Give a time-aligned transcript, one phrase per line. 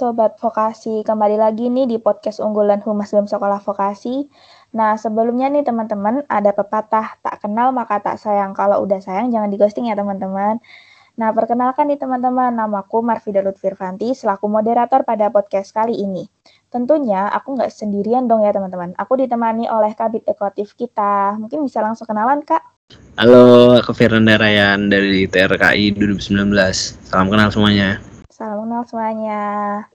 [0.00, 4.32] Sobat Vokasi, kembali lagi nih di podcast unggulan Humas BEM Sekolah Vokasi.
[4.72, 8.56] Nah, sebelumnya nih teman-teman, ada pepatah, tak kenal maka tak sayang.
[8.56, 10.56] Kalau udah sayang jangan digosting ya teman-teman.
[11.20, 16.24] Nah, perkenalkan nih teman-teman, namaku Marfida Lutfirvanti selaku moderator pada podcast kali ini.
[16.72, 18.96] Tentunya aku nggak sendirian dong ya teman-teman.
[18.96, 21.36] Aku ditemani oleh Kabit Ekotif kita.
[21.36, 22.64] Mungkin bisa langsung kenalan, Kak?
[23.20, 26.56] Halo, aku Firanda Rayan dari TRKI 2019.
[27.04, 28.00] Salam kenal semuanya.
[28.40, 29.42] Salam kenal semuanya.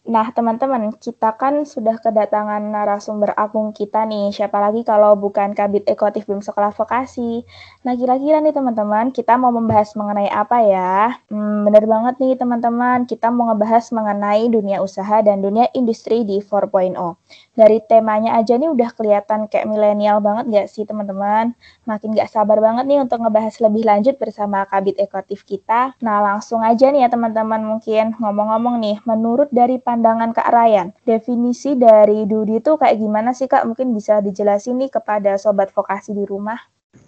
[0.04, 4.36] Nah, teman-teman, kita kan sudah kedatangan narasumber agung kita nih.
[4.36, 7.48] Siapa lagi kalau bukan Kabit Ekotif BEM Sekolah Vokasi.
[7.88, 11.16] Nah, kira-kira nih teman-teman, kita mau membahas mengenai apa ya?
[11.32, 16.44] Hmm, bener banget nih teman-teman, kita mau ngebahas mengenai dunia usaha dan dunia industri di
[16.44, 17.16] 4.0
[17.56, 21.56] dari temanya aja nih udah kelihatan kayak milenial banget gak sih teman-teman?
[21.88, 25.96] Makin gak sabar banget nih untuk ngebahas lebih lanjut bersama Kabit Ekotif kita.
[26.04, 31.78] Nah langsung aja nih ya teman-teman mungkin ngomong-ngomong nih, menurut dari pandangan Kak Ryan, definisi
[31.78, 33.70] dari Dudi itu kayak gimana sih Kak?
[33.70, 36.58] Mungkin bisa dijelasin nih kepada sobat vokasi di rumah.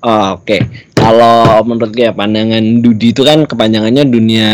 [0.06, 0.62] Oh, Oke, okay.
[0.94, 4.50] kalau menurut ya pandangan Dudi itu kan kepanjangannya dunia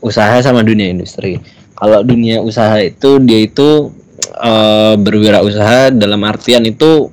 [0.00, 1.36] usaha sama dunia industri.
[1.76, 3.92] Kalau dunia usaha itu dia itu
[4.40, 7.12] uh, berwirausaha dalam artian itu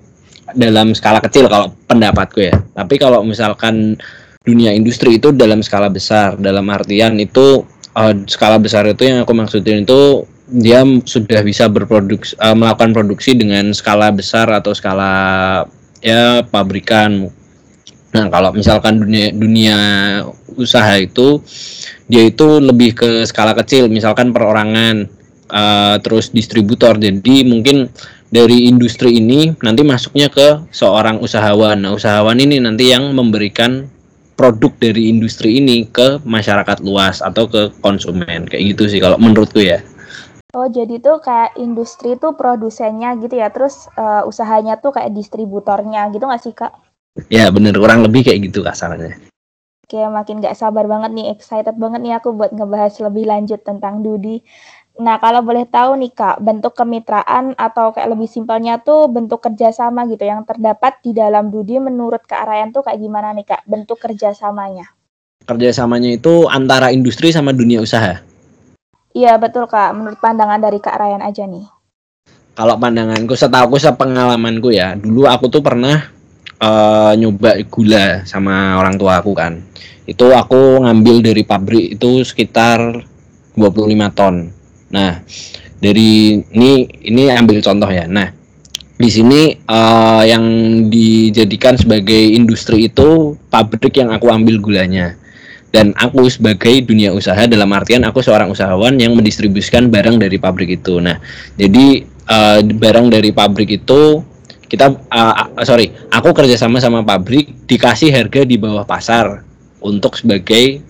[0.55, 2.55] dalam skala kecil kalau pendapatku ya.
[2.71, 3.99] Tapi kalau misalkan
[4.47, 9.33] dunia industri itu dalam skala besar, dalam artian itu uh, skala besar itu yang aku
[9.33, 15.65] maksudin itu dia sudah bisa berproduksi uh, melakukan produksi dengan skala besar atau skala
[15.99, 17.27] ya pabrikan.
[18.15, 19.77] Nah, kalau misalkan dunia dunia
[20.55, 21.43] usaha itu
[22.07, 25.11] dia itu lebih ke skala kecil, misalkan perorangan
[25.51, 26.95] uh, terus distributor.
[26.95, 27.91] Jadi mungkin
[28.31, 31.83] dari industri ini nanti masuknya ke seorang usahawan.
[31.83, 33.91] Nah, usahawan ini nanti yang memberikan
[34.37, 38.45] produk dari industri ini ke masyarakat luas atau ke konsumen.
[38.45, 39.81] Kayak gitu sih kalau menurutku ya.
[40.55, 46.07] Oh, jadi tuh kayak industri tuh produsennya gitu ya, terus uh, usahanya tuh kayak distributornya
[46.15, 46.71] gitu nggak sih, Kak?
[47.27, 47.75] Ya, bener.
[47.75, 49.17] Kurang lebih kayak gitu kasarnya.
[49.87, 54.03] Oke, makin gak sabar banget nih, excited banget nih aku buat ngebahas lebih lanjut tentang
[54.03, 54.43] Dudi.
[54.97, 60.09] Nah, kalau boleh tahu nih Kak, bentuk kemitraan atau kayak lebih simpelnya tuh bentuk kerjasama
[60.09, 64.01] gitu yang terdapat di dalam Dudi menurut Kak Ryan tuh kayak gimana nih Kak, bentuk
[64.01, 64.89] kerjasamanya?
[65.45, 68.25] Kerjasamanya itu antara industri sama dunia usaha?
[69.13, 71.65] Iya betul Kak, menurut pandangan dari Kak Ryan aja nih.
[72.57, 76.09] Kalau pandanganku, setahu aku, sepengalamanku ya, dulu aku tuh pernah
[76.57, 79.61] uh, nyoba gula sama orang tua aku kan.
[80.09, 83.05] Itu aku ngambil dari pabrik itu sekitar
[83.53, 84.56] 25 ton
[84.93, 85.19] Nah,
[85.77, 86.71] dari ini
[87.03, 88.07] ini ambil contoh ya.
[88.07, 88.31] Nah,
[88.97, 90.45] di sini uh, yang
[90.89, 95.13] dijadikan sebagai industri itu pabrik yang aku ambil gulanya.
[95.67, 100.79] Dan aku sebagai dunia usaha dalam artian aku seorang usahawan yang mendistribusikan barang dari pabrik
[100.79, 100.97] itu.
[101.03, 101.19] Nah,
[101.59, 104.23] jadi uh, barang dari pabrik itu
[104.67, 109.43] kita uh, sorry, aku kerjasama sama pabrik dikasih harga di bawah pasar
[109.83, 110.86] untuk sebagai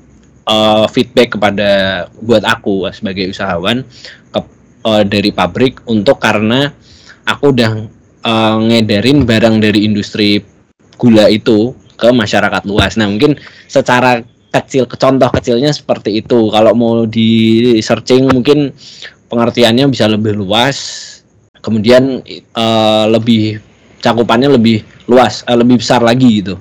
[0.48, 1.70] uh, feedback kepada
[2.24, 3.84] buat aku sebagai usahawan
[4.32, 4.40] ke,
[4.88, 6.72] uh, dari pabrik untuk karena
[7.28, 7.72] aku udah
[8.24, 10.42] uh, ngedarin barang dari industri
[10.98, 12.96] gula itu ke masyarakat luas.
[12.96, 13.38] Nah mungkin
[13.68, 16.50] secara kecil contoh kecilnya seperti itu.
[16.50, 18.72] Kalau mau di searching mungkin
[19.30, 21.06] pengertiannya bisa lebih luas.
[21.62, 22.24] Kemudian
[22.56, 23.60] uh, lebih
[24.00, 26.56] cakupannya lebih luas, uh, lebih besar lagi gitu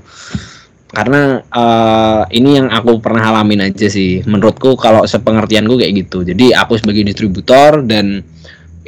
[0.96, 6.56] karena uh, ini yang aku pernah alamin aja sih menurutku kalau sepengertianku kayak gitu jadi
[6.64, 8.24] aku sebagai distributor dan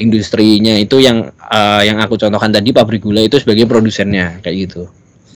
[0.01, 4.89] industrinya itu yang uh, yang aku contohkan tadi pabrik gula itu sebagai produsennya kayak gitu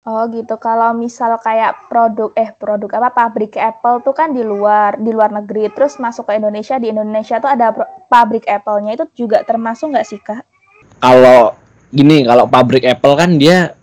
[0.09, 0.57] Oh gitu.
[0.57, 5.29] Kalau misal kayak produk eh produk apa pabrik Apple tuh kan di luar di luar
[5.29, 7.77] negeri terus masuk ke Indonesia di Indonesia tuh ada
[8.09, 10.49] pabrik Apple-nya itu juga termasuk nggak sih kak?
[11.05, 11.53] Kalau
[11.93, 13.77] gini kalau pabrik Apple kan dia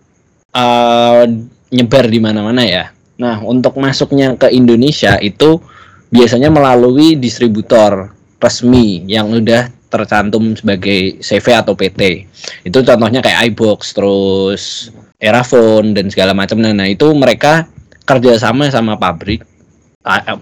[0.50, 1.30] uh,
[1.76, 2.96] nyebar di mana-mana ya.
[3.20, 5.60] Nah, untuk masuknya ke Indonesia itu
[6.08, 12.28] biasanya melalui distributor resmi yang udah tercantum sebagai CV atau PT.
[12.64, 16.60] Itu contohnya kayak iBox, terus Erafone dan segala macam.
[16.60, 17.68] Nah, nah itu mereka
[18.06, 19.42] kerjasama sama pabrik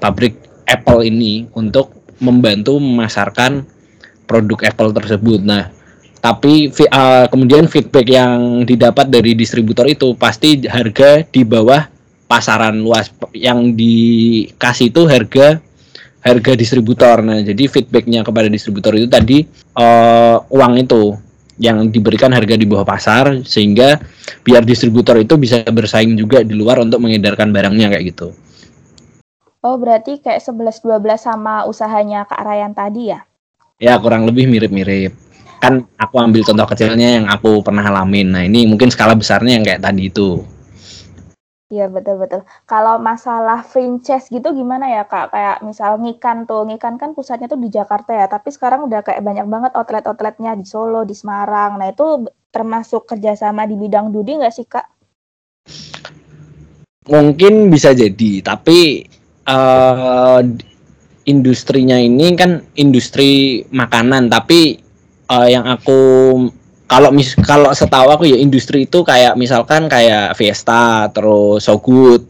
[0.01, 0.35] pabrik
[0.67, 3.63] Apple ini untuk membantu memasarkan
[4.27, 5.39] produk Apple tersebut.
[5.43, 5.71] Nah,
[6.23, 11.83] tapi uh, kemudian feedback yang didapat dari distributor itu pasti harga di bawah
[12.31, 15.59] pasaran luas yang dikasih itu harga
[16.23, 19.43] harga distributor nah jadi feedbacknya kepada distributor itu tadi
[19.75, 21.19] uh, uang itu
[21.59, 23.99] yang diberikan harga di bawah pasar sehingga
[24.47, 28.33] biar distributor itu bisa bersaing juga di luar untuk mengedarkan barangnya kayak gitu.
[29.61, 33.21] Oh, berarti kayak 11 12 sama usahanya Kak Rayan tadi ya?
[33.83, 35.11] ya kurang lebih mirip-mirip
[35.63, 39.63] kan aku ambil contoh kecilnya yang aku pernah alamin nah ini mungkin skala besarnya yang
[39.63, 40.43] kayak tadi itu
[41.73, 42.45] Iya betul betul.
[42.69, 45.33] Kalau masalah franchise gitu gimana ya kak?
[45.33, 49.25] Kayak misal Ngikan tuh, Ngikan kan pusatnya tuh di Jakarta ya, tapi sekarang udah kayak
[49.25, 51.81] banyak banget outlet-outletnya di Solo, di Semarang.
[51.81, 54.85] Nah itu termasuk kerjasama di bidang Dudi nggak sih kak?
[57.09, 59.09] Mungkin bisa jadi, tapi
[59.49, 60.45] uh,
[61.25, 64.82] industrinya ini kan industri makanan, tapi
[65.33, 65.99] uh, yang aku
[66.85, 72.29] kalau mis kalau setahu aku ya industri itu kayak misalkan kayak Fiesta terus So Good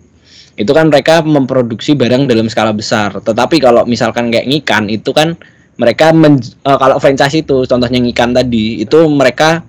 [0.53, 3.09] itu kan mereka memproduksi barang dalam skala besar.
[3.17, 5.33] Tetapi kalau misalkan kayak ngikan itu kan
[5.81, 9.65] mereka men, uh, kalau franchise itu contohnya ngikan tadi itu mereka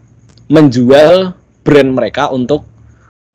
[0.52, 1.32] menjual
[1.64, 2.68] brand mereka untuk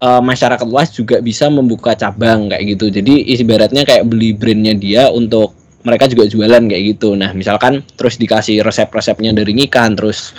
[0.06, 2.94] uh, masyarakat luas juga bisa membuka cabang kayak gitu.
[2.94, 7.16] Jadi ibaratnya kayak beli brandnya dia untuk mereka juga jualan kayak gitu.
[7.16, 10.36] Nah misalkan terus dikasih resep-resepnya dari ngikan terus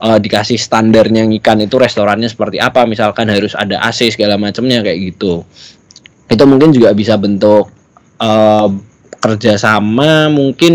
[0.00, 5.14] uh, dikasih standarnya ikan itu restorannya seperti apa misalkan harus ada AC segala macamnya kayak
[5.14, 5.44] gitu.
[6.28, 7.68] Itu mungkin juga bisa bentuk
[8.20, 8.68] uh,
[9.18, 10.74] kerjasama mungkin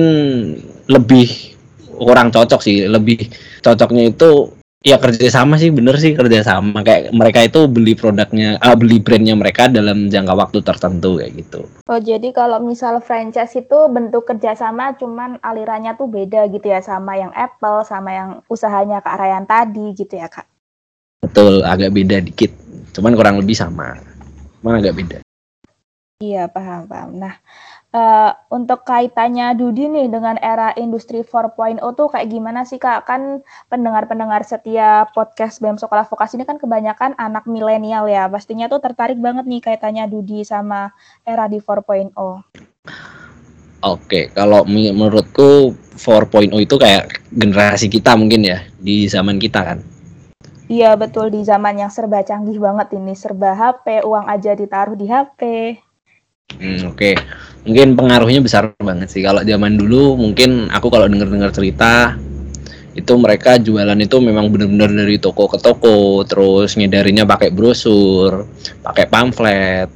[0.92, 1.56] lebih
[1.94, 3.32] kurang cocok sih lebih
[3.64, 4.52] cocoknya itu
[4.84, 6.84] ya kerja sama sih bener sih kerja sama.
[6.84, 11.66] Kayak mereka itu beli produknya uh, beli brandnya mereka dalam jangka waktu tertentu kayak gitu.
[11.88, 17.16] Oh jadi kalau misal franchise itu bentuk kerjasama cuman alirannya tuh beda gitu ya sama
[17.16, 20.46] yang Apple sama yang usahanya Kak Rayan tadi gitu ya Kak?
[21.24, 22.52] Betul agak beda dikit.
[22.92, 23.96] Cuman kurang lebih sama.
[24.60, 25.18] Cuman agak beda.
[26.20, 27.10] Iya paham paham.
[27.20, 27.36] Nah
[27.94, 33.06] Uh, untuk kaitannya Dudi nih dengan era industri 4.0 tuh kayak gimana sih Kak?
[33.06, 38.26] Kan pendengar-pendengar setia podcast BEM Sekolah Vokasi ini kan kebanyakan anak milenial ya.
[38.26, 40.90] Pastinya tuh tertarik banget nih kaitannya Dudi sama
[41.22, 42.18] era di 4.0.
[43.86, 49.80] Oke, kalau menurutku 4.0 itu kayak generasi kita mungkin ya di zaman kita kan.
[50.66, 55.06] Iya betul di zaman yang serba canggih banget ini serba HP, uang aja ditaruh di
[55.06, 55.42] HP.
[56.52, 57.14] Hmm, Oke, okay.
[57.68, 59.24] mungkin pengaruhnya besar banget sih.
[59.24, 62.16] Kalau zaman dulu mungkin aku kalau dengar-dengar cerita
[62.94, 68.46] itu mereka jualan itu memang benar-benar dari toko ke toko, terus ngedarinya pakai brosur,
[68.86, 69.90] pakai pamflet,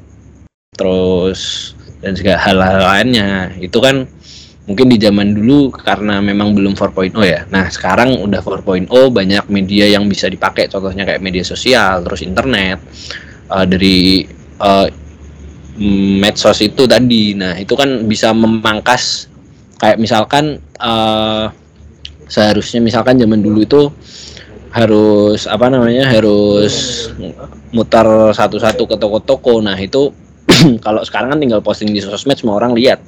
[0.74, 1.72] terus
[2.02, 3.54] dan segala hal-hal lainnya.
[3.62, 4.10] Itu kan
[4.66, 7.46] mungkin di zaman dulu karena memang belum 4.0 ya.
[7.54, 12.82] Nah, sekarang udah 4.0 banyak media yang bisa dipakai contohnya kayak media sosial, terus internet
[13.54, 14.26] uh, dari
[14.58, 14.90] uh,
[15.78, 17.38] medsos itu tadi.
[17.38, 19.30] Nah itu kan bisa memangkas.
[19.78, 21.54] Kayak misalkan uh,
[22.26, 23.82] seharusnya misalkan zaman dulu itu
[24.74, 27.08] harus apa namanya harus
[27.72, 29.62] mutar satu-satu ke toko-toko.
[29.62, 30.12] Nah itu
[30.86, 33.06] kalau sekarang kan tinggal posting di sosmed semua orang lihat.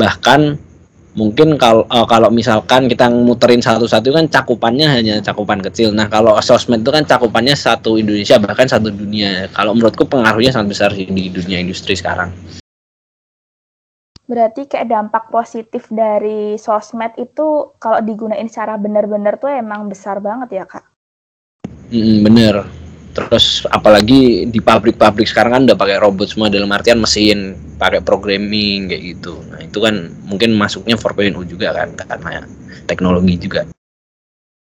[0.00, 0.71] Bahkan
[1.12, 5.92] mungkin kalau uh, kalau misalkan kita muterin satu-satu kan cakupannya hanya cakupan kecil.
[5.92, 9.48] Nah kalau sosmed itu kan cakupannya satu Indonesia bahkan satu dunia.
[9.52, 12.32] Kalau menurutku pengaruhnya sangat besar di dunia industri sekarang.
[14.24, 20.62] Berarti kayak dampak positif dari sosmed itu kalau digunain secara benar-benar tuh emang besar banget
[20.62, 20.84] ya kak?
[21.92, 22.81] Mm, bener
[23.12, 28.88] terus apalagi di pabrik-pabrik sekarang kan udah pakai robot semua dalam artian mesin pakai programming
[28.88, 32.48] kayak gitu nah itu kan mungkin masuknya 4.0 juga kan karena
[32.88, 33.68] teknologi juga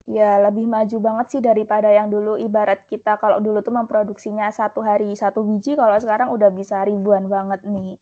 [0.06, 4.86] Ya lebih maju banget sih daripada yang dulu ibarat kita kalau dulu tuh memproduksinya satu
[4.86, 7.98] hari satu biji kalau sekarang udah bisa ribuan banget nih.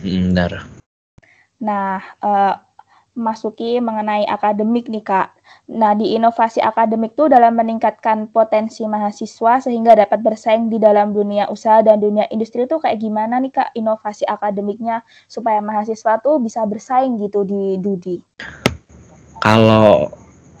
[0.00, 0.64] Hmm, benar.
[1.60, 2.56] Nah, uh,
[3.12, 5.36] masuki mengenai akademik nih Kak.
[5.72, 11.48] Nah, di inovasi akademik itu dalam meningkatkan potensi mahasiswa sehingga dapat bersaing di dalam dunia
[11.52, 16.64] usaha dan dunia industri itu kayak gimana nih Kak inovasi akademiknya supaya mahasiswa tuh bisa
[16.64, 18.16] bersaing gitu di Dudi?
[19.44, 20.08] Kalau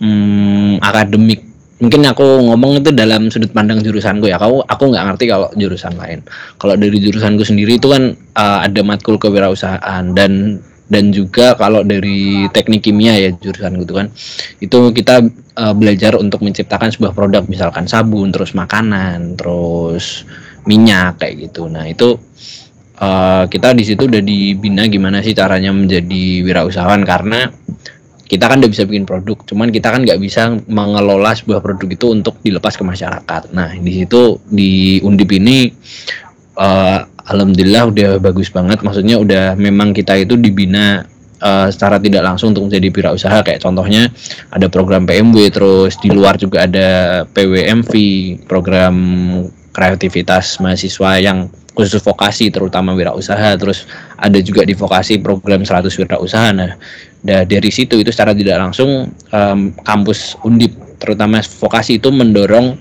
[0.04, 4.36] hmm, akademik mungkin aku ngomong itu dalam sudut pandang jurusanku ya.
[4.36, 6.20] Aku aku nggak ngerti kalau jurusan lain.
[6.60, 12.52] Kalau dari jurusanku sendiri itu kan uh, ada matkul kewirausahaan dan dan juga kalau dari
[12.52, 14.12] teknik kimia ya jurusan gitu kan
[14.60, 15.24] itu kita
[15.56, 20.28] uh, belajar untuk menciptakan sebuah produk misalkan sabun terus makanan terus
[20.68, 21.66] minyak kayak gitu.
[21.66, 22.20] Nah itu
[23.00, 27.50] uh, kita di situ udah dibina gimana sih caranya menjadi wirausahawan karena
[28.28, 32.06] kita kan udah bisa bikin produk cuman kita kan nggak bisa mengelola sebuah produk itu
[32.12, 33.52] untuk dilepas ke masyarakat.
[33.52, 35.68] Nah di situ di undip ini
[36.56, 38.82] uh, alhamdulillah udah bagus banget.
[38.82, 41.06] Maksudnya udah memang kita itu dibina
[41.42, 43.38] uh, secara tidak langsung untuk menjadi wirausaha.
[43.44, 44.08] Kayak contohnya
[44.50, 47.92] ada program PMW terus di luar juga ada PWMV
[48.46, 48.94] program
[49.72, 53.58] kreativitas mahasiswa yang khusus vokasi terutama wirausaha.
[53.58, 53.84] Terus
[54.18, 56.48] ada juga di vokasi program 100 wirausaha.
[56.54, 56.72] Nah
[57.22, 62.78] dari situ itu secara tidak langsung um, kampus Undip terutama vokasi itu mendorong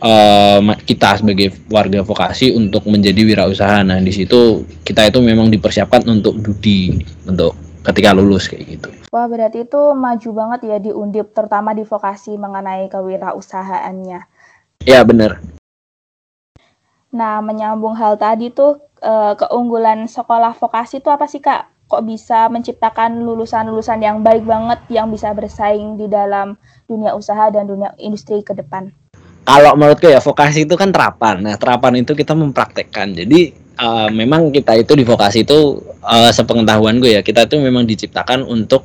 [0.00, 3.84] uh, kita sebagai warga vokasi untuk menjadi wirausaha.
[3.84, 7.54] Nah, di situ kita itu memang dipersiapkan untuk dudi untuk
[7.86, 8.88] ketika lulus kayak gitu.
[9.12, 14.20] Wah, berarti itu maju banget ya di Undip terutama di vokasi mengenai kewirausahaannya.
[14.84, 15.40] Ya, benar.
[17.10, 21.80] Nah, menyambung hal tadi tuh uh, keunggulan sekolah vokasi itu apa sih, Kak?
[21.90, 26.54] kok bisa menciptakan lulusan-lulusan yang baik banget yang bisa bersaing di dalam
[26.86, 28.94] dunia usaha dan dunia industri ke depan?
[29.44, 31.42] Kalau menurutku ya vokasi itu kan terapan.
[31.42, 33.16] Nah, terapan itu kita mempraktekkan.
[33.16, 37.88] Jadi uh, memang kita itu di vokasi itu uh, sepengetahuan gue ya, kita itu memang
[37.88, 38.84] diciptakan untuk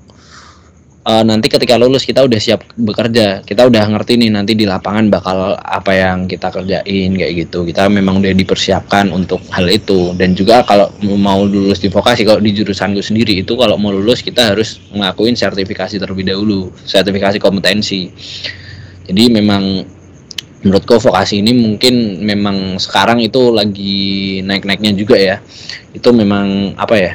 [1.05, 3.45] uh, nanti ketika lulus kita udah siap bekerja.
[3.45, 7.67] Kita udah ngerti nih nanti di lapangan bakal apa yang kita kerjain kayak gitu.
[7.67, 10.15] Kita memang udah dipersiapkan untuk hal itu.
[10.17, 13.93] Dan juga kalau mau lulus di vokasi kalau di jurusan gue sendiri itu kalau mau
[13.93, 16.73] lulus kita harus ngelakuin sertifikasi terlebih dahulu.
[16.87, 18.09] Sertifikasi kompetensi.
[19.05, 19.85] Jadi memang
[20.65, 25.37] menurutku vokasi ini mungkin memang sekarang itu lagi naik-naiknya juga ya
[25.93, 27.11] itu memang apa ya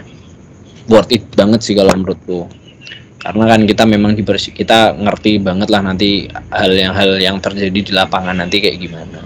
[0.87, 2.47] worth it banget sih kalau menurutku
[3.21, 7.81] karena kan kita memang dibersih kita ngerti banget lah nanti hal yang hal yang terjadi
[7.85, 9.21] di lapangan nanti kayak gimana.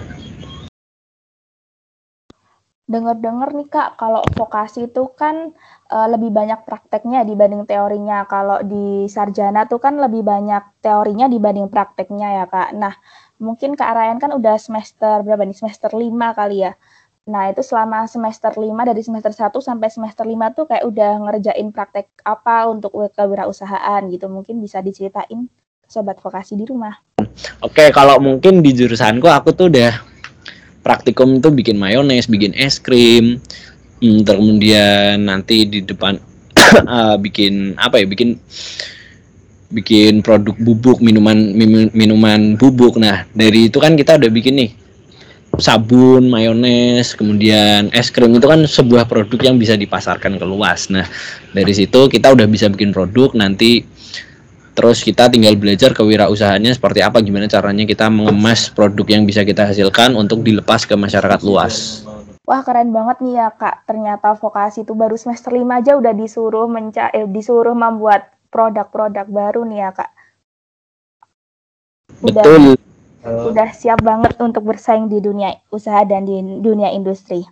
[2.85, 5.57] Dengar-dengar nih kak, kalau vokasi itu kan
[5.89, 8.29] e, lebih banyak prakteknya dibanding teorinya.
[8.29, 12.77] Kalau di sarjana tuh kan lebih banyak teorinya dibanding prakteknya ya kak.
[12.77, 12.93] Nah,
[13.37, 15.57] mungkin kak Ryan kan udah semester berapa nih?
[15.57, 16.73] Semester lima kali ya.
[17.25, 21.73] Nah, itu selama semester 5 dari semester 1 sampai semester 5 tuh kayak udah ngerjain
[21.73, 24.29] praktek apa untuk kewirausahaan gitu.
[24.29, 25.49] Mungkin bisa diceritain
[25.89, 26.93] sobat vokasi di rumah.
[27.65, 29.97] Oke, kalau mungkin di jurusanku aku tuh udah
[30.85, 33.41] praktikum itu bikin mayones, bikin es krim,
[34.05, 36.21] hmm, kemudian nanti di depan
[36.85, 38.37] uh, bikin apa ya, bikin
[39.73, 41.53] bikin produk bubuk minuman
[41.91, 42.97] minuman bubuk.
[43.01, 44.71] Nah, dari itu kan kita udah bikin nih
[45.59, 50.91] sabun, mayones, kemudian es krim itu kan sebuah produk yang bisa dipasarkan ke luas.
[50.91, 51.07] Nah,
[51.55, 53.83] dari situ kita udah bisa bikin produk nanti
[54.75, 59.71] terus kita tinggal belajar kewirausahaannya seperti apa gimana caranya kita mengemas produk yang bisa kita
[59.71, 62.03] hasilkan untuk dilepas ke masyarakat luas.
[62.45, 66.69] Wah keren banget nih ya kak, ternyata vokasi itu baru semester 5 aja udah disuruh
[66.69, 70.11] menca eh, disuruh membuat produk-produk baru nih ya kak.
[72.23, 72.79] Udah, Betul
[73.25, 77.43] udah siap banget untuk bersaing di dunia usaha dan di dunia industri.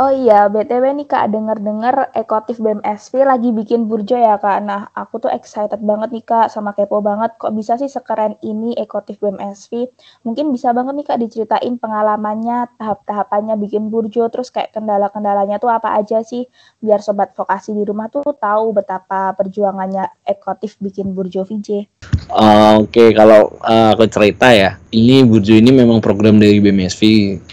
[0.00, 4.64] Oh iya, BTW nih Kak, denger-denger Ekotif BMSV lagi bikin burjo ya Kak.
[4.64, 7.36] Nah, aku tuh excited banget nih Kak, sama kepo banget.
[7.36, 9.92] Kok bisa sih sekeren ini Ekotif BMSV?
[10.24, 15.92] Mungkin bisa banget nih Kak diceritain pengalamannya, tahap-tahapannya bikin burjo, terus kayak kendala-kendalanya tuh apa
[15.92, 16.48] aja sih?
[16.80, 21.84] Biar sobat vokasi di rumah tuh tahu betapa perjuangannya Ekotif bikin burjo VJ.
[22.30, 23.08] Uh, Oke, okay.
[23.10, 27.02] kalau uh, aku cerita ya, ini Burjo ini memang program dari BMSV,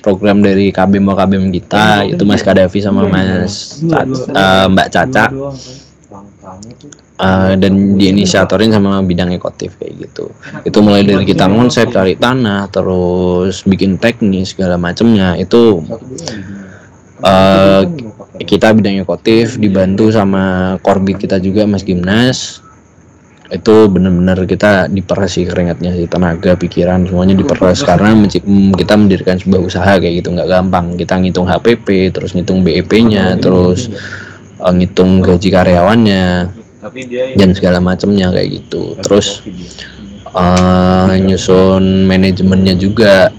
[0.06, 5.26] program dari KBM KBM kita, itu Mas Kadafi sama Mas uh, Mbak Caca,
[7.18, 10.30] uh, dan diinisiatorin sama bidang ekotif kayak gitu.
[10.62, 15.82] Itu mulai dari kita konsep, cari tanah, terus bikin teknis segala macamnya itu
[17.26, 17.82] uh,
[18.38, 22.62] kita bidang ekotif dibantu sama korbit kita juga Mas Gimnas
[23.48, 27.80] itu benar-benar kita diperas sih keringatnya sih tenaga pikiran semuanya diperas.
[27.80, 28.12] karena
[28.76, 31.00] kita mendirikan sebuah usaha kayak gitu nggak gampang.
[31.00, 33.88] Kita ngitung HPP terus ngitung BEP-nya terus
[34.60, 36.26] uh, ngitung gaji karyawannya
[37.40, 39.00] dan segala macamnya kayak gitu.
[39.00, 39.40] Terus
[40.36, 43.32] uh, nyusun manajemennya juga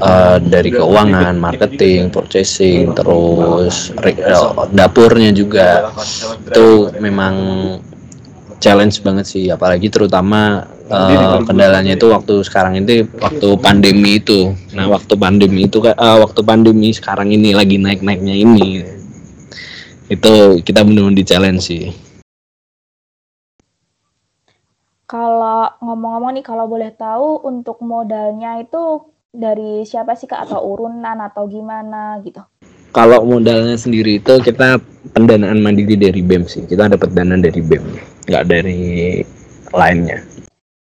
[0.00, 3.92] uh, dari keuangan, marketing, purchasing, terus
[4.72, 5.92] dapurnya juga.
[6.48, 7.34] Itu memang
[8.62, 14.54] challenge banget sih apalagi terutama uh, kendalanya itu waktu sekarang ini waktu pandemi itu.
[14.78, 18.86] Nah waktu pandemi itu uh, waktu pandemi sekarang ini lagi naik naiknya ini
[20.06, 21.84] itu kita benar-benar di challenge sih.
[25.10, 30.48] Kalau ngomong-ngomong nih kalau boleh tahu untuk modalnya itu dari siapa sih kak?
[30.48, 32.40] Atau urunan atau gimana gitu?
[32.92, 34.76] Kalau modalnya sendiri itu kita
[35.16, 36.64] pendanaan mandiri dari BEM sih.
[36.64, 37.84] Kita dapat dana dari BEM,
[38.26, 39.22] nggak dari
[39.72, 40.22] lainnya.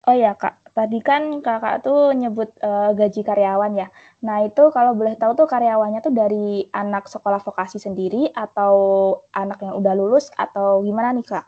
[0.04, 3.88] Oh ya kak, tadi kan kakak tuh nyebut uh, gaji karyawan ya.
[4.20, 8.74] Nah itu kalau boleh tahu tuh karyawannya tuh dari anak sekolah vokasi sendiri atau
[9.32, 11.46] anak yang udah lulus atau gimana nih kak?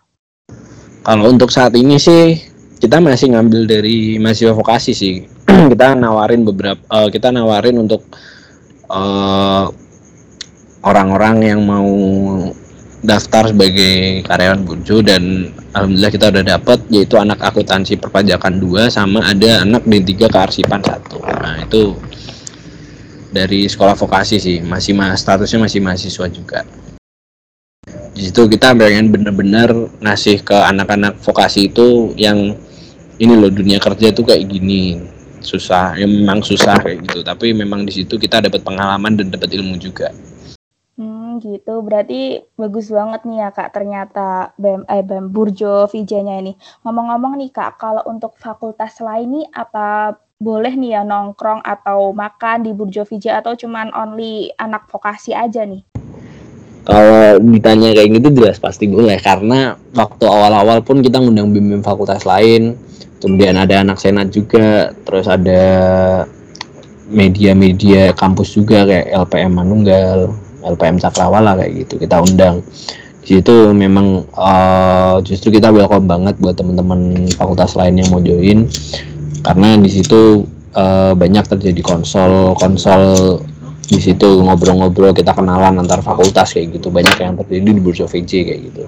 [1.04, 2.40] Kalau untuk saat ini sih
[2.80, 5.14] kita masih ngambil dari mahasiswa vokasi sih.
[5.72, 8.08] kita nawarin beberapa, uh, kita nawarin untuk
[8.88, 9.68] uh,
[10.86, 11.92] orang-orang yang mau
[13.06, 19.22] daftar sebagai karyawan Burjo dan alhamdulillah kita udah dapet yaitu anak akuntansi perpajakan dua sama
[19.22, 21.22] ada anak D3 kearsipan satu.
[21.22, 21.94] Nah itu
[23.30, 26.66] dari sekolah vokasi sih masih mas statusnya masih mahasiswa juga.
[28.10, 29.70] Di situ kita pengen bener-bener
[30.02, 32.58] ngasih ke anak-anak vokasi itu yang
[33.22, 34.98] ini loh dunia kerja tuh kayak gini
[35.46, 37.22] susah ya memang susah kayak gitu.
[37.22, 40.10] Tapi memang di situ kita dapat pengalaman dan dapat ilmu juga
[41.38, 41.74] Gitu.
[41.82, 46.52] Berarti bagus banget nih ya Kak ternyata BEM eh BEM Burjo VJ-nya ini.
[46.82, 52.68] Ngomong-ngomong nih Kak, kalau untuk fakultas lain nih apa boleh nih ya nongkrong atau makan
[52.68, 55.80] di Burjo VJ atau cuman only anak vokasi aja nih?
[56.86, 62.22] kalau ditanya kayak gitu jelas pasti boleh karena waktu awal-awal pun kita ngundang bimbing fakultas
[62.22, 62.78] lain
[63.18, 65.62] kemudian ada anak senat juga terus ada
[67.10, 70.30] media-media kampus juga kayak LPM Manunggal
[70.66, 71.94] LPM Cakrawala kayak gitu.
[72.02, 72.66] Kita undang.
[73.22, 78.66] Di situ memang uh, justru kita welcome banget buat teman-teman fakultas lain yang mau join.
[79.42, 83.02] Karena di situ uh, banyak terjadi konsol konsol
[83.86, 86.90] di situ ngobrol-ngobrol kita kenalan antar fakultas kayak gitu.
[86.90, 88.84] Banyak yang terjadi di Bursa VJ kayak gitu.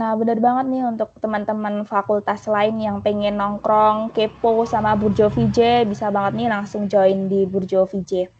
[0.00, 5.84] Nah, benar banget nih untuk teman-teman fakultas lain yang pengen nongkrong, kepo sama Burjo VJ,
[5.84, 8.30] bisa banget nih langsung join di Burjo VJ.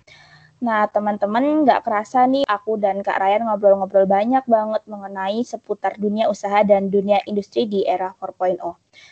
[0.61, 6.29] Nah, teman-teman, nggak kerasa nih aku dan Kak Ryan ngobrol-ngobrol banyak banget mengenai seputar dunia
[6.29, 8.61] usaha dan dunia industri di era 4.0.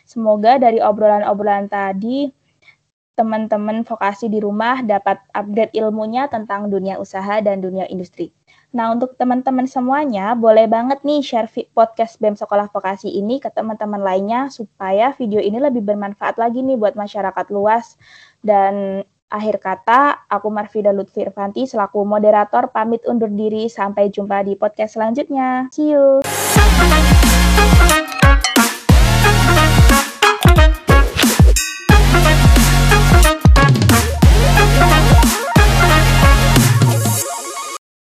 [0.04, 2.28] Semoga dari obrolan-obrolan tadi,
[3.16, 8.30] teman-teman vokasi di rumah dapat update ilmunya tentang dunia usaha dan dunia industri.
[8.68, 14.04] Nah, untuk teman-teman semuanya, boleh banget nih share podcast BEM Sekolah Vokasi ini ke teman-teman
[14.04, 17.96] lainnya supaya video ini lebih bermanfaat lagi nih buat masyarakat luas.
[18.44, 23.68] Dan Akhir kata, aku Marfida Lutfi Irvanti selaku moderator pamit undur diri.
[23.68, 25.68] Sampai jumpa di podcast selanjutnya.
[25.68, 26.24] See you.